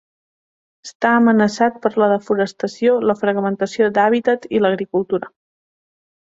[0.87, 5.31] Està amenaçat per la desforestació, la fragmentació d'hàbitat i l'agricultura.